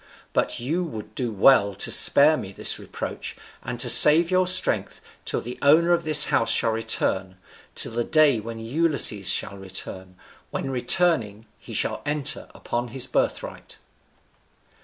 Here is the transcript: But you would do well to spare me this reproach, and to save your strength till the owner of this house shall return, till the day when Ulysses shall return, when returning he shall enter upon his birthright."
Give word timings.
But 0.33 0.59
you 0.59 0.83
would 0.83 1.13
do 1.13 1.31
well 1.31 1.75
to 1.75 1.91
spare 1.91 2.35
me 2.35 2.51
this 2.51 2.79
reproach, 2.79 3.37
and 3.61 3.79
to 3.79 3.87
save 3.87 4.31
your 4.31 4.47
strength 4.47 4.99
till 5.25 5.41
the 5.41 5.59
owner 5.61 5.91
of 5.93 6.05
this 6.05 6.25
house 6.33 6.49
shall 6.51 6.71
return, 6.71 7.37
till 7.75 7.91
the 7.91 8.03
day 8.03 8.39
when 8.39 8.57
Ulysses 8.59 9.29
shall 9.31 9.59
return, 9.59 10.15
when 10.49 10.71
returning 10.71 11.45
he 11.59 11.75
shall 11.75 12.01
enter 12.03 12.47
upon 12.55 12.87
his 12.87 13.05
birthright." 13.05 13.77